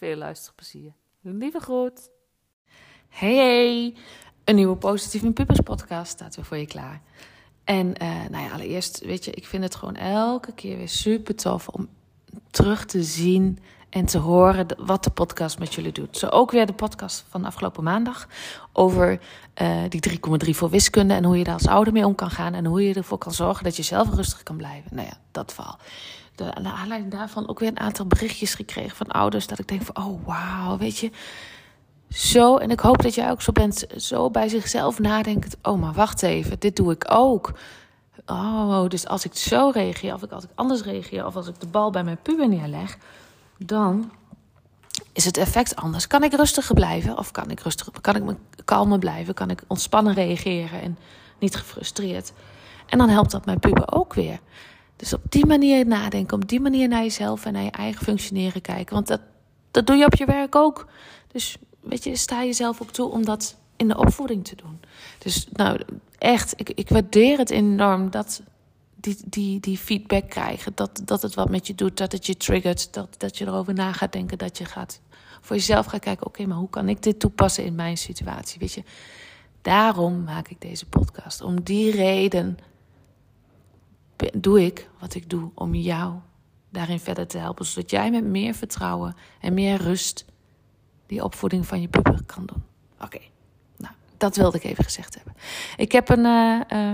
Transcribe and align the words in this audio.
Veel 0.00 0.16
luisterplezier. 0.16 0.92
Lieve 1.20 1.60
groet. 1.60 2.10
Hey, 3.08 3.34
hey. 3.34 3.94
Een 4.44 4.54
nieuwe 4.54 4.76
Positief 4.76 5.22
in 5.22 5.32
Pubers 5.32 5.60
podcast 5.60 6.10
staat 6.10 6.36
weer 6.36 6.44
voor 6.44 6.56
je 6.56 6.66
klaar. 6.66 7.02
En 7.64 7.86
uh, 8.02 8.08
nou 8.30 8.44
ja, 8.44 8.50
allereerst, 8.50 9.00
weet 9.04 9.24
je, 9.24 9.30
ik 9.30 9.46
vind 9.46 9.62
het 9.62 9.74
gewoon 9.74 9.96
elke 9.96 10.52
keer 10.52 10.76
weer 10.76 10.88
super 10.88 11.34
tof 11.34 11.68
om 11.68 11.88
terug 12.50 12.84
te 12.84 13.02
zien 13.02 13.58
en 13.90 14.06
te 14.06 14.18
horen 14.18 14.66
wat 14.78 15.04
de 15.04 15.10
podcast 15.10 15.58
met 15.58 15.74
jullie 15.74 15.92
doet. 15.92 16.16
Zo 16.16 16.26
ook 16.26 16.50
weer 16.50 16.66
de 16.66 16.72
podcast 16.72 17.24
van 17.28 17.44
afgelopen 17.44 17.84
maandag 17.84 18.28
over 18.72 19.20
uh, 19.62 19.82
die 19.88 20.18
3,3 20.44 20.50
voor 20.50 20.70
wiskunde 20.70 21.14
en 21.14 21.24
hoe 21.24 21.38
je 21.38 21.44
daar 21.44 21.54
als 21.54 21.68
ouder 21.68 21.92
mee 21.92 22.06
om 22.06 22.14
kan 22.14 22.30
gaan 22.30 22.54
en 22.54 22.64
hoe 22.64 22.82
je 22.82 22.94
ervoor 22.94 23.18
kan 23.18 23.32
zorgen 23.32 23.64
dat 23.64 23.76
je 23.76 23.82
zelf 23.82 24.14
rustig 24.14 24.42
kan 24.42 24.56
blijven. 24.56 24.94
Nou 24.94 25.06
ja, 25.06 25.18
dat 25.30 25.54
verhaal. 25.54 25.78
De, 26.44 26.54
aanleiding 26.54 27.12
daarvan 27.12 27.48
ook 27.48 27.58
weer 27.58 27.68
een 27.68 27.80
aantal 27.80 28.06
berichtjes 28.06 28.54
gekregen 28.54 28.96
van 28.96 29.06
ouders 29.06 29.46
dat 29.46 29.58
ik 29.58 29.68
denk 29.68 29.82
van, 29.82 30.04
oh 30.04 30.26
wauw, 30.26 30.78
weet 30.78 30.98
je, 30.98 31.10
zo, 32.10 32.56
en 32.56 32.70
ik 32.70 32.80
hoop 32.80 33.02
dat 33.02 33.14
jij 33.14 33.30
ook 33.30 33.42
zo 33.42 33.52
bent, 33.52 33.86
zo 33.96 34.30
bij 34.30 34.48
zichzelf 34.48 34.98
nadenkt. 34.98 35.56
Oh, 35.62 35.80
maar 35.80 35.92
wacht 35.92 36.22
even, 36.22 36.58
dit 36.58 36.76
doe 36.76 36.92
ik 36.92 37.04
ook. 37.08 37.52
Oh, 38.26 38.88
dus 38.88 39.06
als 39.06 39.24
ik 39.24 39.34
zo 39.34 39.70
reageer, 39.74 40.14
of 40.14 40.30
als 40.30 40.44
ik 40.44 40.50
anders 40.54 40.82
reageer, 40.82 41.26
of 41.26 41.36
als 41.36 41.48
ik 41.48 41.60
de 41.60 41.66
bal 41.66 41.90
bij 41.90 42.04
mijn 42.04 42.22
puber 42.22 42.48
neerleg, 42.48 42.98
dan 43.58 44.10
is 45.12 45.24
het 45.24 45.36
effect 45.36 45.76
anders. 45.76 46.06
Kan 46.06 46.22
ik 46.22 46.32
rustiger 46.32 46.74
blijven? 46.74 47.18
Of 47.18 47.30
kan 47.30 47.50
ik 47.50 47.60
rustiger, 47.60 48.00
kan 48.00 48.16
ik 48.16 48.22
me 48.22 48.36
kalmer 48.64 48.98
blijven? 48.98 49.34
Kan 49.34 49.50
ik 49.50 49.62
ontspannen 49.66 50.14
reageren 50.14 50.80
en 50.80 50.98
niet 51.38 51.56
gefrustreerd? 51.56 52.32
En 52.86 52.98
dan 52.98 53.08
helpt 53.08 53.30
dat 53.30 53.44
mijn 53.44 53.58
puber 53.58 53.92
ook 53.92 54.14
weer. 54.14 54.40
Dus 55.00 55.12
op 55.12 55.22
die 55.28 55.46
manier 55.46 55.86
nadenken, 55.86 56.36
op 56.42 56.48
die 56.48 56.60
manier 56.60 56.88
naar 56.88 57.02
jezelf 57.02 57.44
en 57.44 57.52
naar 57.52 57.62
je 57.62 57.70
eigen 57.70 58.04
functioneren 58.04 58.60
kijken. 58.60 58.94
Want 58.94 59.06
dat, 59.06 59.20
dat 59.70 59.86
doe 59.86 59.96
je 59.96 60.04
op 60.04 60.14
je 60.14 60.24
werk 60.24 60.54
ook. 60.54 60.86
Dus 61.32 61.56
weet 61.80 62.04
je, 62.04 62.16
sta 62.16 62.44
jezelf 62.44 62.82
ook 62.82 62.90
toe 62.90 63.10
om 63.10 63.24
dat 63.24 63.56
in 63.76 63.88
de 63.88 63.96
opvoeding 63.96 64.44
te 64.44 64.56
doen. 64.56 64.80
Dus 65.18 65.46
nou, 65.52 65.80
echt, 66.18 66.52
ik, 66.56 66.70
ik 66.70 66.88
waardeer 66.88 67.38
het 67.38 67.50
enorm 67.50 68.10
dat 68.10 68.42
die, 68.96 69.16
die, 69.26 69.60
die 69.60 69.78
feedback 69.78 70.30
krijgen. 70.30 70.72
Dat, 70.74 71.00
dat 71.04 71.22
het 71.22 71.34
wat 71.34 71.50
met 71.50 71.66
je 71.66 71.74
doet, 71.74 71.96
dat 71.96 72.12
het 72.12 72.26
je 72.26 72.36
triggert. 72.36 72.92
Dat, 72.92 73.14
dat 73.18 73.38
je 73.38 73.46
erover 73.46 73.74
na 73.74 73.92
gaat 73.92 74.12
denken, 74.12 74.38
dat 74.38 74.58
je 74.58 74.64
gaat 74.64 75.00
voor 75.40 75.56
jezelf 75.56 75.86
gaat 75.86 76.00
kijken... 76.00 76.26
oké, 76.26 76.46
maar 76.46 76.56
hoe 76.56 76.70
kan 76.70 76.88
ik 76.88 77.02
dit 77.02 77.20
toepassen 77.20 77.64
in 77.64 77.74
mijn 77.74 77.96
situatie? 77.96 78.60
Weet 78.60 78.72
je, 78.72 78.82
daarom 79.62 80.24
maak 80.24 80.48
ik 80.48 80.60
deze 80.60 80.86
podcast. 80.86 81.40
Om 81.40 81.62
die 81.62 81.90
reden 81.90 82.58
doe 84.32 84.64
ik 84.64 84.88
wat 84.98 85.14
ik 85.14 85.30
doe 85.30 85.50
om 85.54 85.74
jou 85.74 86.14
daarin 86.70 87.00
verder 87.00 87.26
te 87.26 87.38
helpen. 87.38 87.64
Zodat 87.64 87.90
jij 87.90 88.10
met 88.10 88.24
meer 88.24 88.54
vertrouwen 88.54 89.14
en 89.40 89.54
meer 89.54 89.76
rust 89.76 90.24
die 91.06 91.24
opvoeding 91.24 91.66
van 91.66 91.80
je 91.80 91.88
puber 91.88 92.22
kan 92.26 92.46
doen. 92.46 92.62
Oké, 93.00 93.18
nou, 93.76 93.94
dat 94.16 94.36
wilde 94.36 94.56
ik 94.56 94.64
even 94.64 94.84
gezegd 94.84 95.14
hebben. 95.14 95.34
Ik 95.76 95.92
heb 95.92 96.08
een, 96.08 96.24
uh, 96.24 96.60
uh, 96.72 96.92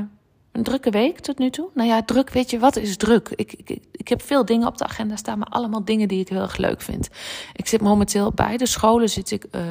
een 0.53 0.62
drukke 0.62 0.91
week 0.91 1.20
tot 1.20 1.38
nu 1.38 1.50
toe. 1.50 1.69
Nou 1.75 1.88
ja, 1.88 2.03
druk, 2.03 2.31
weet 2.31 2.50
je, 2.50 2.59
wat 2.59 2.76
is 2.76 2.97
druk? 2.97 3.28
Ik, 3.28 3.53
ik, 3.53 3.81
ik 3.92 4.09
heb 4.09 4.22
veel 4.22 4.44
dingen 4.44 4.66
op 4.66 4.78
de 4.78 4.84
agenda 4.84 5.16
staan, 5.16 5.38
maar 5.38 5.48
allemaal 5.48 5.84
dingen 5.84 6.09
die 6.09 6.20
ik 6.20 6.28
heel 6.28 6.41
erg 6.41 6.56
leuk 6.56 6.81
vind. 6.81 7.09
Ik 7.53 7.66
zit 7.66 7.81
momenteel 7.81 8.32
bij 8.32 8.56
de 8.56 8.66
scholen, 8.66 9.09
zit 9.09 9.31
ik 9.31 9.47
uh, 9.50 9.62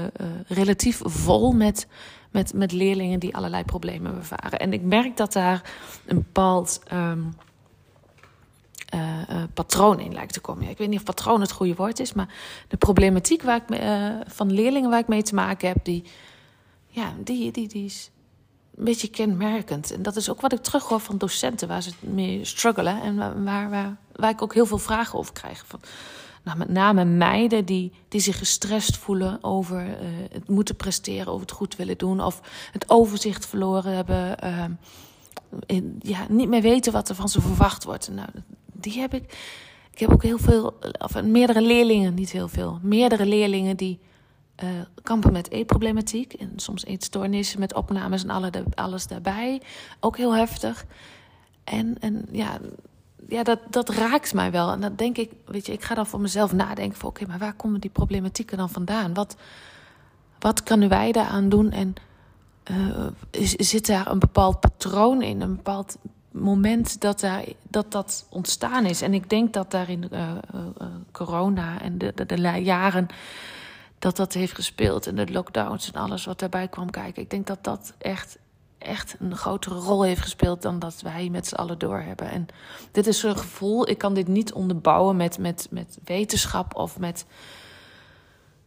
relatief 0.48 1.00
vol 1.04 1.52
met, 1.52 1.88
met, 2.36 2.54
met 2.54 2.72
leerlingen 2.72 3.20
die 3.20 3.36
allerlei 3.36 3.64
problemen 3.64 4.16
ervaren. 4.16 4.60
En 4.60 4.74
ik 4.74 4.82
merk 4.82 5.18
dat 5.18 5.34
daar 5.34 5.72
een 6.06 6.18
bepaald... 6.18 6.82
Um, 6.94 7.36
uh, 8.96 9.30
uh, 9.30 9.44
patroon 9.54 10.00
in 10.00 10.14
lijkt 10.14 10.34
te 10.34 10.40
komen. 10.40 10.70
Ik 10.70 10.78
weet 10.78 10.90
niet 10.90 10.98
of 10.98 11.06
patroon 11.06 11.42
het 11.42 11.52
goede 11.52 11.76
woord 11.76 12.00
is, 12.00 12.14
maar 12.14 12.34
de 12.68 12.78
problematiek 12.78 13.42
waar 13.42 13.62
ik 13.68 13.80
uh, 13.80 14.10
van 14.28 14.52
leerlingen 14.52 14.90
waar 14.90 15.00
ik 15.00 15.08
mee 15.08 15.24
te 15.24 15.36
maken 15.36 15.68
heb, 15.68 15.78
die, 15.84 16.04
ja, 16.88 17.14
die, 17.24 17.52
die, 17.52 17.68
die 17.68 17.86
is 17.86 18.12
een 18.78 18.84
beetje 18.84 19.08
kenmerkend. 19.08 19.92
En 19.92 20.02
dat 20.02 20.16
is 20.16 20.30
ook 20.30 20.42
wat 20.42 20.54
ik 20.54 20.60
terughoor 20.60 21.00
van 21.00 21.18
docenten 21.18 21.68
waar 21.68 21.82
ze 21.82 21.92
mee 22.00 22.46
struggelen 22.46 23.02
en 23.02 23.16
waar, 23.44 23.70
waar, 23.70 23.98
waar, 24.16 24.30
ik 24.30 24.42
ook 24.42 24.54
heel 24.54 24.66
veel 24.66 24.78
vragen 24.78 25.20
over 25.20 25.34
krijg. 25.34 25.64
Van, 25.68 25.80
nou, 26.46 26.58
met 26.58 26.70
name 26.70 27.06
meiden 27.06 27.66
die, 27.66 27.92
die 28.08 28.22
zich 28.22 28.38
gestrest 28.38 28.98
voelen 28.98 29.44
over 29.44 29.98
het 30.32 30.50
moeten 30.50 30.76
presteren, 30.76 31.28
over 31.28 31.42
het 31.42 31.52
goed 31.52 31.76
willen 31.76 31.98
doen, 31.98 32.22
of 32.22 32.42
het 32.72 32.90
overzicht 32.90 33.46
verloren 33.46 33.96
hebben. 33.96 34.38
In, 35.66 36.00
ja, 36.02 36.26
niet 36.30 36.50
meer 36.50 36.62
weten 36.62 36.94
wat 36.94 37.10
er 37.10 37.16
van 37.16 37.30
ze 37.30 37.42
verwacht 37.42 37.84
wordt. 37.84 38.10
Nou, 38.12 38.30
die 38.74 39.00
heb 39.00 39.14
ik. 39.14 39.38
Ik 39.92 40.00
heb 40.00 40.12
ook 40.12 40.24
heel 40.24 40.38
veel, 40.38 40.74
of 40.98 41.24
meerdere 41.24 41.62
leerlingen, 41.62 42.14
niet 42.14 42.32
heel 42.32 42.48
veel, 42.48 42.80
meerdere 42.82 43.26
leerlingen 43.26 43.78
die 43.78 44.00
uh, 44.64 44.70
kampen 45.04 45.32
met 45.32 45.52
eetproblematiek. 45.52 46.34
En 46.34 46.52
soms 46.56 46.86
eetstoornissen 46.86 47.60
met 47.60 47.74
opnames 47.74 48.24
en 48.24 48.30
alle, 48.30 48.52
alles 48.74 49.08
daarbij. 49.08 49.62
Ook 50.00 50.18
heel 50.18 50.36
heftig. 50.36 50.86
En, 51.64 51.96
en 52.00 52.26
ja, 52.32 52.60
ja 53.28 53.44
dat, 53.44 53.60
dat 53.70 53.90
raakt 53.90 54.34
mij 54.34 54.52
wel. 54.52 54.72
En 54.72 54.82
dan 54.82 54.96
denk 54.96 55.18
ik, 55.18 55.32
weet 55.46 55.66
je, 55.66 55.72
ik 55.72 55.84
ga 55.84 55.96
dan 55.96 56.08
voor 56.08 56.22
mezelf 56.22 56.54
nadenken 56.54 56.98
van... 56.98 57.10
oké, 57.10 57.26
maar 57.26 57.38
waar 57.38 57.54
komen 57.54 57.80
die 57.80 57.90
problematieken 57.90 58.58
dan 58.58 58.70
vandaan? 58.70 59.14
Wat, 59.14 59.36
wat 60.40 60.64
kunnen 60.64 60.90
wij 60.90 61.12
daaraan 61.12 61.50
doen? 61.50 61.72
En 61.72 61.94
uh, 62.72 63.08
zit 63.58 63.88
daar 63.88 64.12
een 64.12 64.20
bepaald 64.20 64.60
patroon 64.60 65.22
in? 65.22 65.42
Een 65.42 65.56
bepaald 65.56 65.98
moment 66.32 67.02
dat, 67.02 67.20
daar, 67.20 67.44
dat 67.70 67.92
dat 67.92 68.26
ontstaan 68.30 68.86
is. 68.86 69.02
En 69.02 69.14
ik 69.14 69.30
denk 69.30 69.54
dat 69.54 69.72
daar 69.72 69.90
in 69.90 70.08
uh, 70.12 70.20
uh, 70.56 70.88
corona 71.12 71.82
en 71.82 71.98
de, 71.98 72.12
de, 72.16 72.26
de, 72.26 72.42
jaren 72.64 73.08
dat 74.00 74.16
dat 74.16 74.34
heeft 74.34 74.56
gespeeld. 74.56 75.08
En 75.08 75.16
de 75.16 75.32
lockdowns 75.32 75.92
en 75.92 76.02
alles 76.02 76.26
wat 76.26 76.40
daarbij 76.40 76.68
kwam 76.68 76.90
kijken. 76.90 77.22
Ik 77.22 77.30
denk 77.30 77.48
dat 77.48 77.64
dat 77.64 77.94
echt, 77.98 78.38
echt 78.78 79.16
een 79.20 79.36
grotere 79.36 79.76
rol 79.76 80.04
heeft 80.04 80.22
gespeeld 80.22 80.62
dan 80.62 80.80
dat 80.80 81.02
wij 81.02 81.30
met 81.30 81.48
z'n 81.48 81.56
allen 81.56 81.80
doorhebben. 81.80 82.30
En 82.30 82.48
dit 82.92 83.08
is 83.08 83.24
een 83.24 83.38
gevoel, 83.38 83.90
ik 83.90 83.98
kan 83.98 84.14
dit 84.14 84.28
niet 84.28 84.54
onderbouwen 84.54 85.16
met, 85.16 85.38
met, 85.38 85.68
met 85.70 85.98
wetenschap 86.04 86.76
of 86.76 87.00
met. 87.00 87.26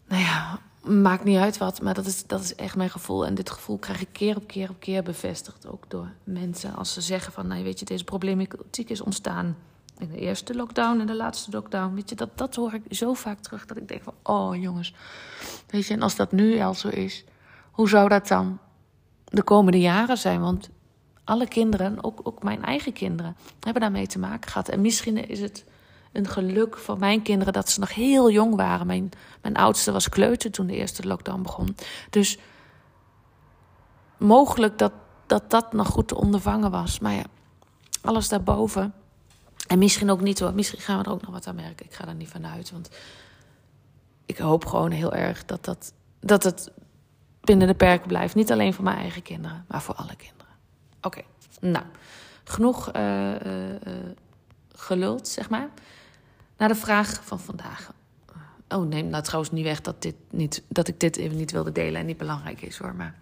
Nou 0.09 0.23
ja, 0.23 0.61
maakt 0.83 1.25
niet 1.25 1.39
uit 1.39 1.59
wat, 1.59 1.83
maar 1.83 1.95
dat 1.95 2.07
is, 2.07 2.27
dat 2.27 2.41
is 2.41 2.55
echt 2.55 2.77
mijn 2.77 2.91
gevoel. 2.91 3.27
En 3.27 3.35
dit 3.35 3.51
gevoel 3.51 3.79
krijg 3.79 4.01
ik 4.01 4.09
keer 4.13 4.37
op 4.37 4.47
keer 4.47 4.71
op 4.71 4.81
keer 4.81 5.03
bevestigd. 5.03 5.67
Ook 5.67 5.85
door 5.89 6.13
mensen 6.25 6.75
als 6.75 6.93
ze 6.93 7.01
zeggen 7.01 7.33
van, 7.33 7.47
nou 7.47 7.63
weet 7.63 7.79
je, 7.79 7.85
deze 7.85 8.05
problematiek 8.05 8.91
is 8.91 9.01
ontstaan 9.01 9.57
in 9.99 10.09
de 10.09 10.19
eerste 10.19 10.55
lockdown 10.55 11.01
en 11.01 11.07
de 11.07 11.15
laatste 11.15 11.51
lockdown. 11.51 11.95
Weet 11.95 12.09
je, 12.09 12.17
dat, 12.17 12.39
dat 12.39 12.55
hoor 12.55 12.75
ik 12.75 12.83
zo 12.91 13.15
vaak 13.15 13.39
terug 13.39 13.67
dat 13.67 13.77
ik 13.77 13.89
denk 13.89 14.03
van, 14.03 14.15
oh 14.23 14.57
jongens. 14.61 14.95
Weet 15.67 15.87
je, 15.87 15.95
en 15.95 16.03
als 16.03 16.17
dat 16.17 16.33
nu 16.33 16.61
al 16.61 16.75
zo 16.75 16.89
is, 16.89 17.25
hoe 17.71 17.89
zou 17.89 18.09
dat 18.09 18.29
dan 18.29 18.59
de 19.29 19.43
komende 19.43 19.81
jaren 19.81 20.19
zijn? 20.19 20.41
Want 20.41 20.71
alle 21.25 21.49
kinderen, 21.49 22.05
ook, 22.05 22.21
ook 22.23 22.43
mijn 22.43 22.65
eigen 22.65 22.93
kinderen, 22.93 23.37
hebben 23.61 23.83
daarmee 23.83 24.07
te 24.07 24.19
maken 24.19 24.51
gehad. 24.51 24.69
En 24.69 24.81
misschien 24.81 25.29
is 25.29 25.41
het 25.41 25.65
een 26.13 26.29
geluk 26.29 26.77
voor 26.77 26.99
mijn 26.99 27.23
kinderen 27.23 27.53
dat 27.53 27.71
ze 27.71 27.81
nog 27.81 27.95
heel 27.95 28.31
jong 28.31 28.57
waren. 28.57 28.87
Mijn, 28.87 29.11
mijn 29.43 29.57
oudste 29.57 29.93
was 29.93 30.09
kleuter 30.09 30.51
toen 30.51 30.67
de 30.67 30.77
eerste 30.77 31.07
lockdown 31.07 31.43
begon. 31.43 31.77
Dus 32.11 32.39
mogelijk 34.17 34.79
dat, 34.79 34.93
dat 35.27 35.51
dat 35.51 35.73
nog 35.73 35.89
goed 35.89 36.09
te 36.09 36.17
ondervangen 36.17 36.71
was. 36.71 36.99
Maar 36.99 37.13
ja, 37.13 37.25
alles 38.03 38.29
daarboven. 38.29 38.95
En 39.67 39.79
misschien 39.79 40.11
ook 40.11 40.21
niet 40.21 40.39
hoor. 40.39 40.55
Misschien 40.55 40.81
gaan 40.81 40.99
we 40.99 41.05
er 41.05 41.11
ook 41.11 41.23
nog 41.23 41.31
wat 41.31 41.47
aan 41.47 41.55
merken. 41.55 41.87
Ik 41.87 41.95
ga 41.95 42.07
er 42.07 42.15
niet 42.15 42.29
vanuit. 42.29 42.71
Want 42.71 42.91
ik 44.27 44.39
hoop 44.39 44.67
gewoon 44.67 44.91
heel 44.91 45.13
erg 45.13 45.45
dat, 45.45 45.65
dat, 45.65 45.93
dat 46.21 46.43
het 46.43 46.71
binnen 47.49 47.67
de 47.67 47.75
perken 47.75 48.09
blijf. 48.09 48.35
Niet 48.35 48.53
alleen 48.53 48.75
voor 48.75 48.85
mijn 48.85 48.99
eigen 48.99 49.23
kinderen, 49.23 49.65
maar 49.69 49.83
voor 49.83 49.95
alle 49.95 50.17
kinderen. 50.17 50.53
Oké, 51.03 51.23
nou, 51.61 51.85
genoeg 52.45 52.97
uh, 52.97 53.35
geluld, 54.75 55.29
zeg 55.29 55.51
maar. 55.51 55.69
Naar 56.57 56.69
de 56.69 56.75
vraag 56.75 57.25
van 57.25 57.41
vandaag. 57.41 57.93
Oh, 58.69 58.87
neem 58.87 59.09
nou 59.09 59.23
trouwens 59.23 59.53
niet 59.53 59.65
weg 59.65 59.81
dat, 59.81 60.03
dit 60.03 60.15
niet, 60.31 60.63
dat 60.69 60.89
ik 60.89 61.01
dit 61.01 61.17
even 61.17 61.37
niet 61.37 61.51
wilde 61.51 61.73
delen 61.73 62.01
en 62.01 62.07
niet 62.07 62.17
belangrijk 62.17 62.63
is 62.63 62.79
hoor. 62.79 62.95
Maar 62.95 63.15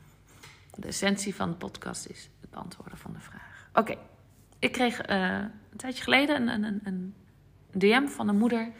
de 0.74 0.86
essentie 0.86 1.34
van 1.34 1.50
de 1.50 1.56
podcast 1.56 2.06
is 2.06 2.28
het 2.40 2.50
beantwoorden 2.50 2.98
van 2.98 3.12
de 3.12 3.20
vraag. 3.20 3.68
Oké, 3.74 3.96
ik 4.58 4.72
kreeg 4.72 4.98
een 5.06 5.50
tijdje 5.76 6.02
geleden 6.02 6.48
een, 6.48 6.64
een, 6.64 6.80
een 6.84 7.14
DM 7.72 8.06
van 8.06 8.28
een 8.28 8.38
moeder 8.38 8.72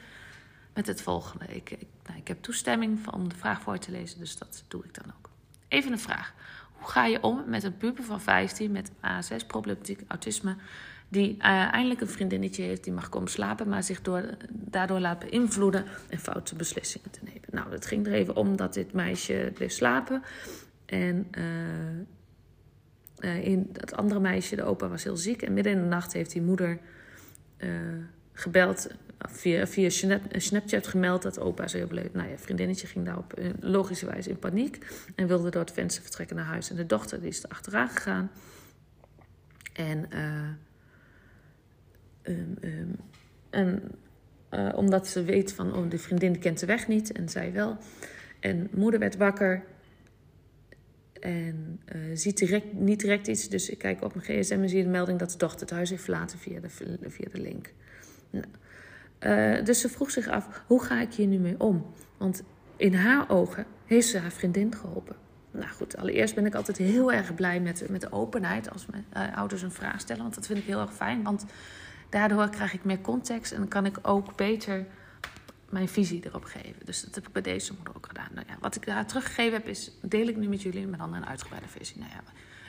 met 0.75 0.87
het 0.87 1.03
volgende. 1.03 1.45
Ik, 1.47 1.71
ik, 1.71 1.87
nou, 2.07 2.19
ik 2.19 2.29
heb 2.29 2.43
toestemming 2.43 3.09
om 3.13 3.29
de 3.29 3.37
vraag 3.37 3.61
voor 3.61 3.79
te 3.79 3.91
lezen, 3.91 4.19
dus 4.19 4.39
dat 4.39 4.65
doe 4.69 4.85
ik 4.85 4.95
dan 4.95 5.13
ook. 5.17 5.27
Even 5.69 5.93
een 5.93 5.99
vraag. 5.99 6.35
Hoe 6.73 6.89
ga 6.89 7.07
je 7.07 7.23
om 7.23 7.43
met 7.47 7.65
een 7.65 7.77
puber 7.77 8.05
van 8.05 8.21
15 8.21 8.73
met 8.73 8.91
ASS-problematiek, 9.01 10.01
autisme, 10.09 10.57
die 11.09 11.37
uh, 11.37 11.43
eindelijk 11.45 12.01
een 12.01 12.09
vriendinnetje 12.09 12.63
heeft 12.63 12.85
die 12.85 12.93
mag 12.93 13.09
komen 13.09 13.31
slapen, 13.31 13.69
maar 13.69 13.83
zich 13.83 14.03
door, 14.03 14.37
daardoor 14.51 15.01
laat 15.01 15.19
beïnvloeden 15.19 15.85
en 16.09 16.19
foute 16.19 16.55
beslissingen 16.55 17.11
te 17.11 17.21
nemen? 17.23 17.49
Nou, 17.51 17.71
het 17.71 17.87
ging 17.87 18.07
er 18.07 18.13
even 18.13 18.37
om 18.37 18.57
dat 18.57 18.75
dit 18.75 18.93
meisje 18.93 19.51
bleef 19.55 19.73
slapen. 19.73 20.23
En 20.87 21.29
uh, 21.39 21.45
uh, 23.19 23.45
in 23.45 23.69
dat 23.73 23.95
andere 23.95 24.21
meisje, 24.21 24.57
de 24.57 24.63
opa, 24.63 24.89
was 24.89 25.05
heel 25.05 25.17
ziek. 25.17 25.43
En 25.43 25.53
midden 25.53 25.73
in 25.73 25.81
de 25.81 25.87
nacht 25.87 26.13
heeft 26.13 26.31
die 26.33 26.43
moeder 26.43 26.79
gebeld 28.33 28.89
via, 29.19 29.67
via 29.67 29.91
Snapchat 30.31 30.87
gemeld 30.87 31.23
dat 31.23 31.41
opa 31.41 31.65
is 31.65 31.75
overleden. 31.75 32.11
Nou 32.13 32.29
ja, 32.29 32.39
vriendinnetje 32.39 32.87
ging 32.87 33.05
daarop 33.05 33.33
eh, 33.33 33.51
logischerwijs 33.61 34.27
in 34.27 34.39
paniek 34.39 34.87
en 35.15 35.27
wilde 35.27 35.51
door 35.51 35.61
het 35.61 35.73
venster 35.73 36.03
vertrekken 36.03 36.37
naar 36.37 36.45
huis. 36.45 36.71
En 36.71 36.77
de 36.77 36.87
dochter 36.87 37.21
die 37.21 37.29
is 37.29 37.43
er 37.43 37.49
achteraan 37.49 37.89
gegaan. 37.89 38.31
En, 39.73 40.07
uh, 40.13 40.49
um, 42.23 42.57
um, 42.61 42.97
en 43.51 43.83
uh, 44.51 44.73
omdat 44.75 45.09
ze 45.09 45.23
weet 45.23 45.53
van, 45.53 45.75
oh, 45.75 45.91
de 45.91 45.99
vriendin 45.99 46.39
kent 46.39 46.61
de 46.61 46.67
weg 46.67 46.89
niet 46.89 47.13
en 47.13 47.29
zij 47.29 47.53
wel. 47.53 47.79
En 48.41 48.69
moeder 48.73 49.01
werd 49.01 49.17
wakker 49.17 49.65
en 51.21 51.81
uh, 51.95 52.01
ziet 52.15 52.39
direct, 52.39 52.73
niet 52.73 53.01
direct 53.01 53.27
iets. 53.27 53.49
Dus 53.49 53.71
ik 53.71 53.79
kijk 53.79 54.03
op 54.03 54.15
mijn 54.15 54.27
gsm 54.27 54.61
en 54.63 54.69
zie 54.69 54.83
de 54.83 54.89
melding 54.89 55.19
dat 55.19 55.31
de 55.31 55.39
dochter 55.39 55.61
het 55.61 55.71
huis 55.71 55.91
heeft 55.91 56.03
verlaten 56.03 56.39
via 56.39 56.61
de, 56.61 56.69
via 57.09 57.29
de 57.33 57.41
link. 57.41 57.73
Nou, 58.31 58.45
uh, 59.21 59.65
dus 59.65 59.81
ze 59.81 59.89
vroeg 59.89 60.11
zich 60.11 60.29
af, 60.29 60.63
hoe 60.67 60.83
ga 60.83 61.01
ik 61.01 61.15
hier 61.15 61.27
nu 61.27 61.39
mee 61.39 61.61
om? 61.61 61.87
Want 62.17 62.43
in 62.77 62.95
haar 62.95 63.31
ogen 63.31 63.67
heeft 63.85 64.09
ze 64.09 64.19
haar 64.19 64.31
vriendin 64.31 64.75
geholpen. 64.75 65.17
Nou 65.51 65.69
goed, 65.69 65.97
allereerst 65.97 66.35
ben 66.35 66.47
ik 66.47 66.55
altijd 66.55 66.77
heel 66.77 67.13
erg 67.13 67.35
blij 67.35 67.61
met, 67.61 67.89
met 67.89 68.01
de 68.01 68.13
openheid 68.13 68.73
als 68.73 68.87
mijn 68.87 69.05
uh, 69.17 69.37
ouders 69.37 69.63
een 69.63 69.73
vraag 69.73 70.01
stellen. 70.01 70.23
Want 70.23 70.35
dat 70.35 70.47
vind 70.47 70.59
ik 70.59 70.65
heel 70.65 70.81
erg 70.81 70.95
fijn. 70.95 71.23
Want 71.23 71.45
daardoor 72.09 72.49
krijg 72.49 72.73
ik 72.73 72.85
meer 72.85 73.01
context 73.01 73.53
en 73.53 73.69
kan 73.69 73.87
ik 73.87 73.99
ook 74.03 74.37
beter 74.37 74.87
mijn 75.71 75.89
visie 75.89 76.25
erop 76.25 76.45
geven. 76.45 76.85
Dus 76.85 77.03
dat 77.03 77.15
heb 77.15 77.27
ik 77.27 77.33
bij 77.33 77.43
deze 77.43 77.73
moeder 77.75 77.97
ook 77.97 78.07
gedaan. 78.07 78.29
Nou 78.35 78.47
ja, 78.49 78.57
wat 78.61 78.77
ik 78.77 78.87
daar 78.87 79.07
teruggegeven 79.07 79.53
heb, 79.53 79.69
is 79.69 79.91
deel 80.03 80.27
ik 80.27 80.37
nu 80.37 80.49
met 80.49 80.63
jullie, 80.63 80.87
maar 80.87 80.99
dan 80.99 81.15
een 81.15 81.27
uitgebreide 81.27 81.69
versie. 81.69 81.99
Nou 81.99 82.11
ja, 82.11 82.21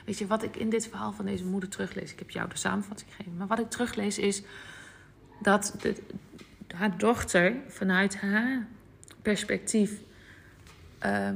weet 0.04 0.18
je, 0.18 0.26
wat 0.26 0.42
ik 0.42 0.56
in 0.56 0.70
dit 0.70 0.88
verhaal 0.88 1.12
van 1.12 1.24
deze 1.24 1.44
moeder 1.44 1.68
teruglees, 1.68 2.12
ik 2.12 2.18
heb 2.18 2.30
jou 2.30 2.48
de 2.48 2.56
samenvatting 2.56 3.10
gegeven, 3.10 3.36
maar 3.36 3.46
wat 3.46 3.58
ik 3.58 3.70
teruglees 3.70 4.18
is 4.18 4.42
dat 5.40 5.74
haar 6.74 6.98
dochter 6.98 7.56
vanuit 7.68 8.16
haar 8.16 8.66
perspectief 9.22 10.00
uh, 11.04 11.28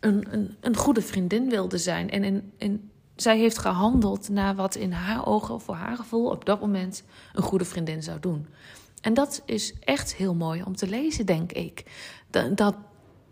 een, 0.00 0.26
een, 0.30 0.56
een 0.60 0.76
goede 0.76 1.02
vriendin 1.02 1.48
wilde 1.48 1.78
zijn. 1.78 2.10
En 2.10 2.52
in, 2.56 2.90
zij 3.16 3.38
heeft 3.38 3.58
gehandeld 3.58 4.28
naar 4.28 4.54
wat 4.54 4.74
in 4.74 4.92
haar 4.92 5.26
ogen, 5.26 5.60
voor 5.60 5.74
haar 5.74 5.96
gevoel, 5.96 6.30
op 6.30 6.44
dat 6.44 6.60
moment 6.60 7.02
een 7.32 7.42
goede 7.42 7.64
vriendin 7.64 8.02
zou 8.02 8.20
doen. 8.20 8.46
En 9.00 9.14
dat 9.14 9.42
is 9.44 9.74
echt 9.80 10.14
heel 10.14 10.34
mooi 10.34 10.62
om 10.62 10.76
te 10.76 10.88
lezen, 10.88 11.26
denk 11.26 11.52
ik. 11.52 11.84
Dat, 12.30 12.56
dat, 12.56 12.74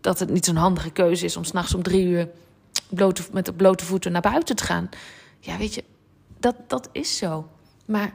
dat 0.01 0.19
het 0.19 0.29
niet 0.29 0.45
zo'n 0.45 0.55
handige 0.55 0.91
keuze 0.91 1.25
is 1.25 1.37
om 1.37 1.43
s'nachts 1.43 1.73
om 1.73 1.83
drie 1.83 2.05
uur 2.05 2.29
blote, 2.89 3.23
met 3.31 3.45
de 3.45 3.53
blote 3.53 3.85
voeten 3.85 4.11
naar 4.11 4.21
buiten 4.21 4.55
te 4.55 4.63
gaan. 4.63 4.89
Ja, 5.39 5.57
weet 5.57 5.73
je, 5.73 5.83
dat, 6.39 6.55
dat 6.67 6.89
is 6.91 7.17
zo. 7.17 7.49
Maar 7.85 8.13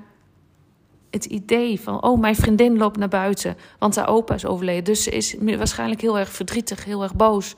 het 1.15 1.25
idee 1.25 1.81
van, 1.81 2.03
oh, 2.03 2.21
mijn 2.21 2.37
vriendin 2.37 2.77
loopt 2.77 2.97
naar 2.97 3.09
buiten, 3.09 3.57
want 3.79 3.97
haar 3.97 4.09
opa 4.09 4.35
is 4.35 4.47
overleden. 4.47 4.85
Dus 4.85 5.03
ze 5.03 5.11
is 5.11 5.37
waarschijnlijk 5.39 6.01
heel 6.01 6.19
erg 6.19 6.33
verdrietig, 6.33 6.85
heel 6.85 7.03
erg 7.03 7.15
boos. 7.15 7.55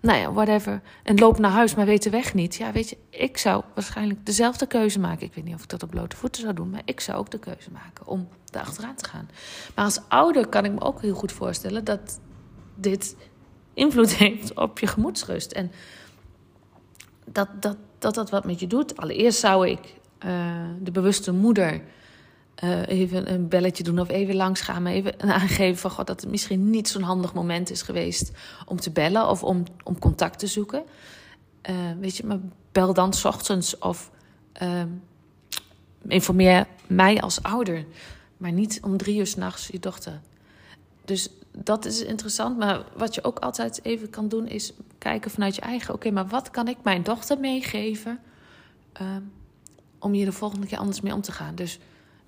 Nou 0.00 0.18
ja, 0.18 0.32
whatever. 0.32 0.80
En 1.02 1.18
loopt 1.18 1.38
naar 1.38 1.50
huis, 1.50 1.74
maar 1.74 1.86
weet 1.86 2.02
de 2.02 2.10
weg 2.10 2.34
niet. 2.34 2.54
Ja, 2.54 2.72
weet 2.72 2.88
je, 2.88 2.96
ik 3.10 3.38
zou 3.38 3.62
waarschijnlijk 3.74 4.26
dezelfde 4.26 4.66
keuze 4.66 4.98
maken. 4.98 5.26
Ik 5.26 5.34
weet 5.34 5.44
niet 5.44 5.54
of 5.54 5.62
ik 5.62 5.68
dat 5.68 5.82
op 5.82 5.90
blote 5.90 6.16
voeten 6.16 6.42
zou 6.42 6.54
doen, 6.54 6.70
maar 6.70 6.82
ik 6.84 7.00
zou 7.00 7.18
ook 7.18 7.30
de 7.30 7.38
keuze 7.38 7.70
maken 7.70 8.06
om 8.06 8.28
daar 8.44 8.62
achteraan 8.62 8.94
te 8.94 9.04
gaan. 9.08 9.28
Maar 9.74 9.84
als 9.84 10.00
ouder 10.08 10.46
kan 10.46 10.64
ik 10.64 10.72
me 10.72 10.80
ook 10.80 11.00
heel 11.00 11.14
goed 11.14 11.32
voorstellen 11.32 11.84
dat 11.84 12.20
dit 12.74 13.16
invloed 13.74 14.14
heeft 14.24 14.54
op 14.54 14.78
je 14.78 14.86
gemoedsrust. 14.86 15.52
En 15.52 15.72
dat 17.24 17.48
dat, 17.60 17.76
dat, 17.98 18.14
dat 18.14 18.30
wat 18.30 18.44
met 18.44 18.60
je 18.60 18.66
doet. 18.66 18.96
Allereerst 18.96 19.38
zou 19.38 19.68
ik 19.68 19.94
uh, 20.26 20.30
de 20.80 20.90
bewuste 20.90 21.32
moeder 21.32 21.82
uh, 22.64 22.86
even 22.86 23.32
een 23.32 23.48
belletje 23.48 23.82
doen 23.82 24.00
of 24.00 24.08
even 24.08 24.34
langs 24.34 24.60
gaan. 24.60 24.82
Maar 24.82 24.92
even 24.92 25.20
aangeven 25.20 25.80
van 25.80 25.90
God, 25.90 26.06
dat 26.06 26.20
het 26.20 26.30
misschien 26.30 26.70
niet 26.70 26.88
zo'n 26.88 27.02
handig 27.02 27.34
moment 27.34 27.70
is 27.70 27.82
geweest 27.82 28.30
om 28.66 28.80
te 28.80 28.90
bellen 28.90 29.28
of 29.28 29.44
om, 29.44 29.64
om 29.84 29.98
contact 29.98 30.38
te 30.38 30.46
zoeken. 30.46 30.82
Uh, 31.70 31.76
weet 32.00 32.16
je, 32.16 32.26
maar 32.26 32.38
bel 32.72 32.94
dan 32.94 33.12
s 33.12 33.24
ochtends 33.24 33.78
of 33.78 34.10
uh, 34.62 34.82
informeer 36.08 36.66
mij 36.86 37.20
als 37.20 37.42
ouder. 37.42 37.84
Maar 38.36 38.52
niet 38.52 38.80
om 38.82 38.96
drie 38.96 39.18
uur 39.18 39.26
s'nachts 39.26 39.66
je 39.66 39.78
dochter. 39.78 40.20
Dus 41.04 41.28
dat 41.52 41.84
is 41.84 42.02
interessant. 42.02 42.58
Maar 42.58 42.84
wat 42.96 43.14
je 43.14 43.24
ook 43.24 43.38
altijd 43.38 43.84
even 43.84 44.10
kan 44.10 44.28
doen, 44.28 44.48
is 44.48 44.72
kijken 44.98 45.30
vanuit 45.30 45.54
je 45.54 45.60
eigen. 45.60 45.94
Oké, 45.94 46.10
maar 46.10 46.26
wat 46.26 46.50
kan 46.50 46.68
ik 46.68 46.76
mijn 46.82 47.02
dochter 47.02 47.38
meegeven 47.38 48.18
om 49.98 50.12
hier 50.12 50.24
de 50.24 50.32
volgende 50.32 50.66
keer 50.66 50.78
anders 50.78 51.00
mee 51.00 51.14
om 51.14 51.20
te 51.20 51.32
gaan? 51.32 51.54
Dus 51.54 51.78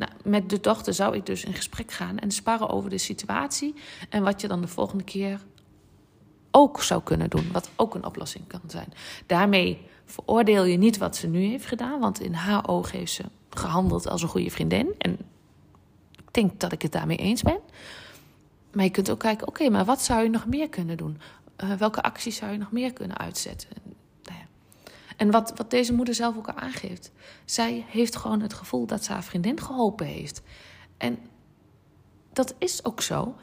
nou, 0.03 0.13
met 0.25 0.51
de 0.51 0.61
dochter 0.61 0.95
zou 0.95 1.17
ik 1.17 1.27
dus 1.27 1.45
in 1.45 1.55
gesprek 1.55 1.91
gaan 1.91 2.19
en 2.19 2.31
sparren 2.31 2.69
over 2.69 2.91
de 2.91 2.99
situatie 2.99 3.75
en 4.09 4.23
wat 4.23 4.41
je 4.41 4.49
dan 4.49 4.61
de 4.61 4.67
volgende 4.67 5.05
keer 5.05 5.41
ook 6.51 6.83
zou 6.83 7.03
kunnen 7.03 7.31
doen, 7.31 7.53
wat 7.53 7.71
ook 7.77 7.95
een 7.95 8.05
oplossing 8.05 8.47
kan 8.47 8.61
zijn. 8.67 8.93
Daarmee 9.27 9.87
veroordeel 10.05 10.65
je 10.65 10.77
niet 10.77 10.99
wat 10.99 11.17
ze 11.17 11.27
nu 11.27 11.45
heeft 11.45 11.67
gedaan, 11.67 12.01
want 12.01 12.21
in 12.21 12.35
haar 12.35 12.69
oog 12.69 12.93
heeft 12.93 13.13
ze 13.13 13.25
gehandeld 13.51 14.09
als 14.09 14.23
een 14.23 14.29
goede 14.29 14.51
vriendin. 14.51 14.95
En 14.99 15.19
ik 16.13 16.33
denk 16.33 16.61
dat 16.61 16.73
ik 16.73 16.83
het 16.83 16.93
daarmee 16.93 17.17
eens 17.17 17.43
ben. 17.43 17.61
Maar 18.73 18.85
je 18.85 18.91
kunt 18.91 19.11
ook 19.11 19.19
kijken, 19.19 19.49
oké, 19.49 19.71
maar 19.71 19.85
wat 19.85 20.03
zou 20.03 20.23
je 20.23 20.31
nog 20.31 20.47
meer 20.47 20.69
kunnen 20.69 20.97
doen? 20.97 21.21
Uh, 21.65 21.73
welke 21.73 22.03
acties 22.03 22.37
zou 22.37 22.53
je 22.53 22.59
nog 22.59 22.73
meer 22.73 22.93
kunnen 22.93 23.19
uitzetten? 23.19 23.82
En 25.17 25.31
wat, 25.31 25.53
wat 25.57 25.71
deze 25.71 25.93
moeder 25.93 26.15
zelf 26.15 26.37
ook 26.37 26.49
al 26.49 26.55
aangeeft. 26.55 27.13
Zij 27.45 27.85
heeft 27.89 28.17
gewoon 28.17 28.41
het 28.41 28.53
gevoel 28.53 28.87
dat 28.87 29.05
ze 29.05 29.13
haar 29.13 29.25
vriendin 29.25 29.61
geholpen 29.61 30.07
heeft. 30.07 30.43
En 30.97 31.19
dat 32.33 32.55
is 32.59 32.85
ook 32.85 33.01
zo. 33.01 33.35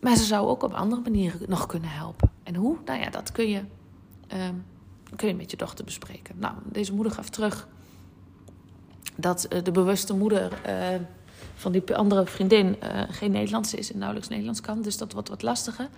Maar 0.00 0.16
ze 0.16 0.24
zou 0.24 0.48
ook 0.48 0.62
op 0.62 0.72
andere 0.72 1.02
manieren 1.02 1.40
nog 1.48 1.66
kunnen 1.66 1.90
helpen. 1.90 2.30
En 2.42 2.54
hoe? 2.54 2.78
Nou 2.84 3.00
ja, 3.00 3.10
dat 3.10 3.32
kun 3.32 3.48
je, 3.48 3.62
um, 4.48 4.64
kun 5.16 5.28
je 5.28 5.34
met 5.34 5.50
je 5.50 5.56
dochter 5.56 5.84
bespreken. 5.84 6.38
Nou, 6.38 6.54
deze 6.64 6.94
moeder 6.94 7.12
gaf 7.12 7.28
terug 7.28 7.68
dat 9.16 9.46
uh, 9.50 9.62
de 9.62 9.70
bewuste 9.70 10.14
moeder 10.14 10.60
uh, 10.66 11.00
van 11.54 11.72
die 11.72 11.96
andere 11.96 12.26
vriendin 12.26 12.76
uh, 12.82 13.02
geen 13.08 13.30
Nederlands 13.30 13.74
is 13.74 13.92
en 13.92 13.98
nauwelijks 13.98 14.28
Nederlands 14.28 14.60
kan. 14.60 14.82
Dus 14.82 14.96
dat 14.96 15.12
wordt 15.12 15.28
wat 15.28 15.42
lastiger. 15.42 15.88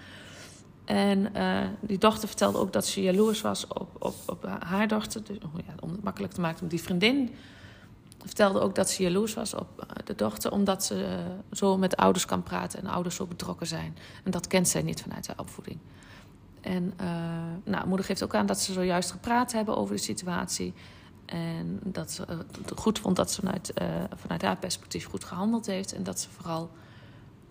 En 0.87 1.29
uh, 1.37 1.59
die 1.81 1.99
dochter 1.99 2.29
vertelde 2.29 2.59
ook 2.59 2.73
dat 2.73 2.87
ze 2.87 3.03
jaloers 3.03 3.41
was 3.41 3.67
op, 3.67 3.89
op, 3.99 4.15
op 4.27 4.47
haar 4.59 4.89
dochter. 4.89 5.25
Dus, 5.25 5.37
oh 5.37 5.55
ja, 5.67 5.75
om 5.81 5.91
het 5.91 6.03
makkelijk 6.03 6.33
te 6.33 6.41
maken, 6.41 6.69
die 6.69 6.83
vriendin 6.83 7.35
vertelde 8.19 8.61
ook 8.61 8.75
dat 8.75 8.91
ze 8.91 9.03
jaloers 9.03 9.35
was 9.35 9.55
op 9.55 9.69
eh, 9.81 9.87
de 10.05 10.15
dochter, 10.15 10.53
omdat 10.53 10.85
ze 10.85 10.95
uh, 10.95 11.35
zo 11.53 11.77
met 11.77 11.97
ouders 11.97 12.25
kan 12.25 12.43
praten 12.43 12.79
en 12.79 12.87
ouders 12.87 13.17
zo 13.17 13.27
betrokken 13.27 13.67
zijn. 13.67 13.97
En 14.25 14.31
dat 14.31 14.47
kent 14.47 14.69
zij 14.69 14.83
niet 14.83 15.03
vanuit 15.03 15.27
haar 15.27 15.39
opvoeding. 15.39 15.79
En 16.61 16.93
uh, 17.01 17.07
nou, 17.65 17.87
moeder 17.87 18.07
geeft 18.07 18.23
ook 18.23 18.35
aan 18.35 18.47
dat 18.47 18.61
ze 18.61 18.73
zojuist 18.73 19.11
gepraat 19.11 19.53
hebben 19.53 19.77
over 19.77 19.95
de 19.95 20.03
situatie. 20.03 20.75
En 21.25 21.81
dat 21.83 22.11
ze 22.11 22.25
het 22.29 22.73
goed 22.75 22.99
vond 22.99 23.17
dat 23.17 23.31
ze 23.31 23.41
vanuit, 23.41 23.73
vanuit 24.15 24.43
haar 24.43 24.57
perspectief 24.57 25.07
goed 25.07 25.25
gehandeld 25.25 25.67
heeft. 25.67 25.93
En 25.93 26.03
dat 26.03 26.21
ze 26.21 26.31
vooral 26.31 26.71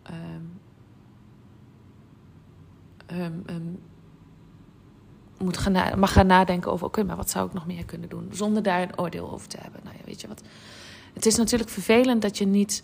ehm, 0.03 0.41
um, 3.11 3.43
um, 3.49 3.79
moet 5.37 5.57
gaan 5.57 5.99
mag 5.99 6.13
gaan 6.13 6.27
nadenken 6.27 6.71
over: 6.71 6.85
oké, 6.85 7.03
maar 7.03 7.15
wat 7.15 7.29
zou 7.29 7.47
ik 7.47 7.53
nog 7.53 7.65
meer 7.65 7.85
kunnen 7.85 8.09
doen? 8.09 8.29
Zonder 8.31 8.63
daar 8.63 8.81
een 8.81 8.99
oordeel 8.99 9.31
over 9.31 9.47
te 9.47 9.57
hebben. 9.61 9.81
Nou 9.83 9.95
ja, 9.97 10.03
weet 10.05 10.21
je 10.21 10.27
wat. 10.27 10.41
Het 11.13 11.25
is 11.25 11.35
natuurlijk 11.35 11.69
vervelend 11.69 12.21
dat 12.21 12.37
je 12.37 12.45
niet 12.45 12.83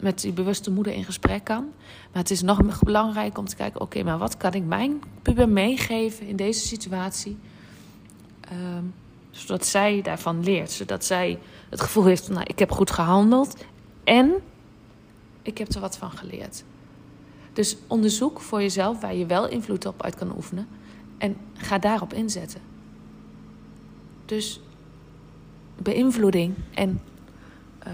met 0.00 0.20
die 0.20 0.32
bewuste 0.32 0.70
moeder 0.70 0.92
in 0.92 1.04
gesprek 1.04 1.44
kan. 1.44 1.64
Maar 2.12 2.22
het 2.22 2.30
is 2.30 2.42
nog 2.42 2.82
belangrijk 2.82 3.38
om 3.38 3.46
te 3.46 3.56
kijken: 3.56 3.80
oké, 3.80 4.02
maar 4.02 4.18
wat 4.18 4.36
kan 4.36 4.52
ik 4.52 4.64
mijn 4.64 5.02
puber 5.22 5.48
meegeven 5.48 6.26
in 6.26 6.36
deze 6.36 6.66
situatie? 6.66 7.38
Ehm, 8.40 8.84
zodat 9.30 9.66
zij 9.66 10.02
daarvan 10.02 10.44
leert. 10.44 10.70
Zodat 10.70 11.04
zij 11.04 11.38
het 11.68 11.80
gevoel 11.80 12.04
heeft: 12.04 12.28
nou, 12.28 12.44
ik 12.46 12.58
heb 12.58 12.70
goed 12.70 12.90
gehandeld 12.90 13.64
en 14.04 14.32
ik 15.42 15.58
heb 15.58 15.68
er 15.68 15.80
wat 15.80 15.98
van 15.98 16.10
geleerd. 16.10 16.64
Dus 17.52 17.76
onderzoek 17.86 18.40
voor 18.40 18.60
jezelf 18.60 19.00
waar 19.00 19.14
je 19.14 19.26
wel 19.26 19.48
invloed 19.48 19.86
op 19.86 20.02
uit 20.02 20.14
kan 20.14 20.36
oefenen. 20.36 20.66
En 21.18 21.36
ga 21.54 21.78
daarop 21.78 22.12
inzetten. 22.12 22.60
Dus 24.24 24.60
beïnvloeding 25.82 26.54
en 26.74 27.00
uh, 27.86 27.92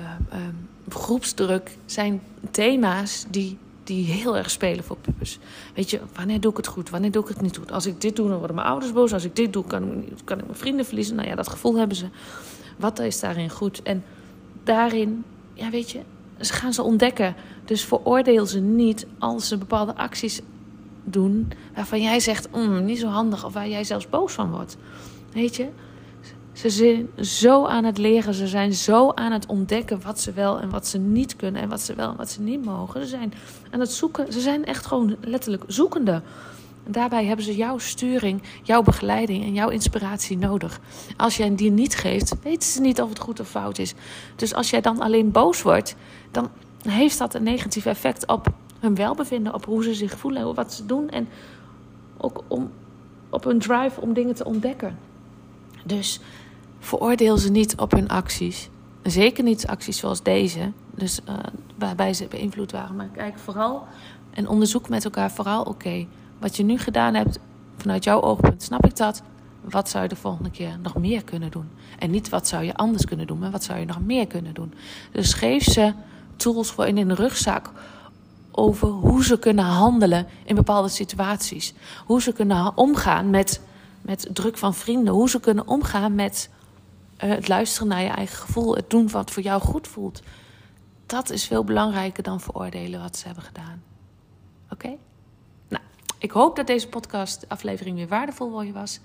groepsdruk 0.89 1.77
zijn 1.87 2.21
thema's 2.51 3.27
die, 3.31 3.59
die 3.85 4.05
heel 4.05 4.37
erg 4.37 4.51
spelen 4.51 4.85
voor 4.85 4.97
pubers. 4.97 5.39
Weet 5.75 5.91
je, 5.91 6.01
wanneer 6.15 6.41
doe 6.41 6.51
ik 6.51 6.57
het 6.57 6.67
goed? 6.67 6.91
Wanneer 6.91 7.11
doe 7.11 7.23
ik 7.23 7.29
het 7.29 7.41
niet 7.41 7.57
goed? 7.57 7.73
Als 7.73 7.87
ik 7.87 8.01
dit 8.01 8.17
doe, 8.17 8.29
dan 8.29 8.39
worden 8.39 8.57
mijn 8.57 8.69
ouders 8.69 8.93
boos. 8.93 9.13
Als 9.13 9.25
ik 9.25 9.37
dit 9.37 9.53
doe, 9.53 9.65
kan 9.65 10.03
ik, 10.03 10.13
kan 10.25 10.39
ik 10.39 10.45
mijn 10.45 10.59
vrienden 10.59 10.85
verliezen. 10.85 11.17
Nou 11.17 11.29
ja, 11.29 11.35
dat 11.35 11.49
gevoel 11.49 11.77
hebben 11.77 11.97
ze. 11.97 12.07
Wat 12.77 12.99
is 12.99 13.21
daarin 13.21 13.51
goed? 13.51 13.83
En 13.83 14.05
daarin, 14.65 15.25
ja, 15.55 15.71
weet 15.71 15.91
je, 15.91 16.01
ze 16.41 16.53
gaan 16.53 16.73
ze 16.73 16.83
ontdekken. 16.83 17.35
Dus 17.65 17.85
veroordeel 17.85 18.47
ze 18.47 18.61
niet 18.61 19.07
als 19.19 19.49
ze 19.49 19.59
bepaalde 19.59 19.97
acties 19.97 20.41
doen 21.05 21.53
waarvan 21.75 22.03
jij 22.03 22.21
zegt, 22.21 22.49
mm, 22.55 22.85
niet 22.85 22.99
zo 22.99 23.09
handig, 23.09 23.45
of 23.45 23.53
waar 23.53 23.69
jij 23.69 23.85
zelfs 23.85 24.09
boos 24.09 24.33
van 24.33 24.51
wordt. 24.51 24.77
Weet 25.33 25.57
je, 25.57 25.69
ze 26.53 26.71
zijn 26.71 27.09
zo 27.21 27.67
aan 27.67 27.85
het 27.85 27.99
leren, 27.99 28.35
ze 28.35 28.47
zijn 28.47 28.75
zo 28.75 29.13
aan 29.15 29.33
het 29.33 29.47
ontdekken 29.47 30.01
wat 30.03 30.21
ze 30.21 30.33
wel 30.33 30.61
en 30.61 30.71
wat 30.71 30.87
ze 30.87 30.99
niet 30.99 31.37
kunnen 31.37 31.63
en 31.63 31.69
wat 31.69 31.81
ze 31.81 31.95
wel 31.95 32.11
en 32.11 32.17
wat 32.17 32.31
ze 32.31 32.41
niet 32.41 32.65
mogen. 32.65 33.01
Ze 33.01 33.09
zijn 33.09 33.33
aan 33.71 33.81
het 33.81 33.91
zoeken, 33.93 34.33
ze 34.33 34.41
zijn 34.41 34.65
echt 34.65 34.87
gewoon 34.87 35.17
letterlijk 35.21 35.65
zoekende. 35.67 36.23
Daarbij 36.89 37.25
hebben 37.25 37.45
ze 37.45 37.57
jouw 37.57 37.79
sturing, 37.79 38.43
jouw 38.63 38.83
begeleiding 38.83 39.45
en 39.45 39.55
jouw 39.55 39.69
inspiratie 39.69 40.39
nodig. 40.39 40.81
Als 41.17 41.37
jij 41.37 41.55
die 41.55 41.71
niet 41.71 41.97
geeft, 41.97 42.35
weten 42.43 42.69
ze 42.69 42.81
niet 42.81 43.01
of 43.01 43.09
het 43.09 43.19
goed 43.19 43.41
of 43.41 43.49
fout 43.49 43.79
is. 43.79 43.95
Dus 44.37 44.55
als 44.55 44.71
jij 44.71 44.81
dan 44.81 45.01
alleen 45.01 45.31
boos 45.31 45.63
wordt, 45.63 45.97
dan 46.31 46.51
heeft 46.83 47.19
dat 47.19 47.35
een 47.35 47.43
negatief 47.43 47.87
effect 47.87 48.27
op 48.27 48.47
hun 48.79 48.95
welbevinden, 48.95 49.55
op 49.55 49.65
hoe 49.65 49.83
ze 49.83 49.95
zich 49.95 50.19
voelen, 50.19 50.55
wat 50.55 50.73
ze 50.73 50.87
doen 50.87 51.09
en 51.09 51.29
ook 52.17 52.43
om, 52.49 52.71
op 53.31 53.45
hun 53.45 53.59
drive 53.59 54.01
om 54.01 54.13
dingen 54.13 54.35
te 54.35 54.45
ontdekken. 54.45 54.99
Dus 55.85 56.21
veroordeel 56.79 57.37
ze 57.37 57.51
niet 57.51 57.77
op 57.77 57.91
hun 57.91 58.09
acties. 58.09 58.69
Zeker 59.03 59.45
niet 59.45 59.67
acties 59.67 59.99
zoals 59.99 60.23
deze, 60.23 60.73
dus, 60.95 61.21
uh, 61.29 61.35
waarbij 61.79 62.15
ze 62.15 62.27
beïnvloed 62.27 62.73
waren. 62.73 62.97
Maar 62.97 63.09
kijk 63.13 63.39
vooral 63.39 63.87
en 64.31 64.49
onderzoek 64.49 64.89
met 64.89 65.05
elkaar 65.05 65.31
vooral: 65.31 65.63
oké, 65.63 66.07
wat 66.39 66.57
je 66.57 66.63
nu 66.63 66.79
gedaan 66.79 67.15
hebt 67.15 67.39
vanuit 67.77 68.05
jouw 68.05 68.21
oogpunt, 68.21 68.63
snap 68.63 68.87
ik 68.87 68.97
dat? 68.97 69.23
Wat 69.61 69.89
zou 69.89 70.03
je 70.03 70.09
de 70.09 70.17
volgende 70.17 70.51
keer 70.51 70.79
nog 70.83 70.97
meer 70.97 71.25
kunnen 71.25 71.51
doen? 71.51 71.69
En 71.99 72.11
niet 72.11 72.29
wat 72.29 72.49
zou 72.49 72.65
je 72.65 72.75
anders 72.75 73.05
kunnen 73.05 73.27
doen, 73.27 73.39
maar 73.39 73.51
wat 73.51 73.65
zou 73.65 73.79
je 73.79 73.85
nog 73.85 74.01
meer 74.01 74.27
kunnen 74.27 74.55
doen? 74.55 74.75
Dus 75.13 75.33
geef 75.33 75.65
ze 75.65 75.93
tools 76.37 76.71
voor 76.71 76.87
in 76.87 76.97
een 76.97 77.15
rugzak 77.15 77.73
over 78.59 78.89
hoe 78.89 79.25
ze 79.25 79.39
kunnen 79.39 79.65
handelen 79.65 80.27
in 80.45 80.55
bepaalde 80.55 80.89
situaties. 80.89 81.75
Hoe 82.07 82.23
ze 82.23 82.33
kunnen 82.33 82.77
omgaan 82.77 83.31
met, 83.31 83.61
met 84.03 84.29
druk 84.33 84.59
van 84.59 84.75
vrienden. 84.75 85.15
Hoe 85.15 85.29
ze 85.31 85.41
kunnen 85.41 85.67
omgaan 85.67 86.15
met 86.15 86.51
uh, 87.25 87.31
het 87.31 87.49
luisteren 87.49 87.89
naar 87.89 88.03
je 88.03 88.09
eigen 88.09 88.37
gevoel. 88.37 88.77
Het 88.77 88.91
doen 88.91 89.11
wat 89.11 89.31
voor 89.31 89.43
jou 89.43 89.61
goed 89.61 89.89
voelt. 89.89 90.23
Dat 91.07 91.31
is 91.31 91.47
veel 91.47 91.65
belangrijker 91.65 92.23
dan 92.23 92.41
veroordelen 92.41 93.01
wat 93.01 93.17
ze 93.17 93.27
hebben 93.27 93.45
gedaan. 93.45 93.83
Oké? 94.71 94.97
Ik 96.19 96.31
hoop 96.31 96.57
dat 96.57 96.67
deze 96.67 96.89
podcast 96.89 97.49
aflevering 97.49 97.97
weer 97.97 98.09
waardevol 98.09 98.51
voor 98.51 98.65
je 98.65 98.73
was. 98.73 99.01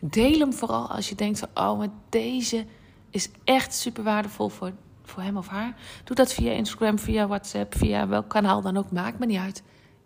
Deel 0.00 0.38
hem 0.38 0.52
vooral 0.52 0.88
als 0.88 1.08
je 1.08 1.14
denkt: 1.14 1.42
oh, 1.54 1.78
maar 1.78 1.90
deze 2.08 2.66
is 3.10 3.30
echt 3.44 3.74
super 3.74 4.02
waardevol 4.02 4.48
voor 4.48 4.72
voor 5.06 5.22
hem 5.22 5.36
of 5.36 5.48
haar. 5.48 5.76
Doe 6.04 6.16
dat 6.16 6.32
via 6.32 6.52
Instagram, 6.52 6.98
via 6.98 7.26
WhatsApp, 7.26 7.74
via 7.76 8.08
welk 8.08 8.28
kanaal 8.28 8.62
dan 8.62 8.76
ook. 8.76 8.90
Maakt 8.90 9.18
me 9.18 9.26
niet 9.26 9.38
uit. 9.38 9.62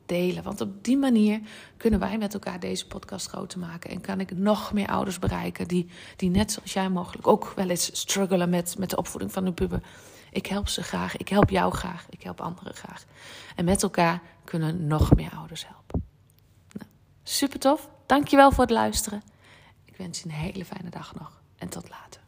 Delen. 0.09 0.43
Want 0.43 0.61
op 0.61 0.85
die 0.85 0.97
manier 0.97 1.41
kunnen 1.77 2.01
wij 2.01 2.19
met 2.19 2.35
elkaar 2.35 2.61
deze 2.61 2.87
podcast 2.87 3.27
groter 3.29 3.59
maken. 3.59 3.91
En 3.91 4.01
kan 4.01 4.21
ik 4.21 4.37
nog 4.37 4.73
meer 4.73 4.89
ouders 4.89 5.19
bereiken 5.19 5.69
die, 5.69 5.89
die 6.17 6.31
net 6.31 6.53
zoals 6.53 6.73
jij 6.73 6.89
mogelijk 6.89 7.27
ook 7.27 7.53
wel 7.57 7.69
eens 7.69 8.01
struggelen 8.01 8.51
met, 8.51 8.79
met 8.79 8.91
de 8.91 8.97
opvoeding 8.97 9.33
van 9.33 9.45
hun 9.45 9.55
puber. 9.55 9.83
Ik 10.33 10.47
help 10.47 10.69
ze 10.69 10.83
graag. 10.83 11.17
Ik 11.17 11.29
help 11.29 11.51
jou 11.51 11.73
graag. 11.73 12.07
Ik 12.11 12.23
help 12.23 12.41
anderen 12.41 12.75
graag. 12.75 13.05
En 13.57 13.65
met 13.65 13.83
elkaar 13.83 14.23
kunnen 14.45 14.87
nog 14.87 15.15
meer 15.15 15.31
ouders 15.37 15.67
helpen. 15.67 15.88
Super 17.31 17.59
tof. 17.59 17.89
Dankjewel 18.07 18.51
voor 18.51 18.65
het 18.65 18.73
luisteren. 18.73 19.23
Ik 19.85 19.97
wens 19.97 20.19
je 20.19 20.25
een 20.25 20.31
hele 20.31 20.65
fijne 20.65 20.91
dag 20.91 21.15
nog. 21.15 21.41
En 21.57 21.69
tot 21.69 21.89
later. 21.89 22.21